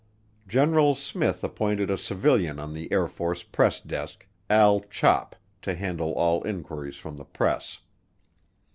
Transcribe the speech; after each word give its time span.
General 0.47 0.95
Smith 0.95 1.43
appointed 1.43 1.91
a 1.91 1.95
civilian 1.99 2.57
on 2.59 2.73
the 2.73 2.91
Air 2.91 3.05
Force 3.05 3.43
Press 3.43 3.79
Desk, 3.79 4.25
Al 4.49 4.79
Chop, 4.79 5.35
to 5.61 5.75
handle 5.75 6.11
all 6.13 6.41
inquiries 6.43 6.95
from 6.95 7.17
the 7.17 7.23
press. 7.25 7.81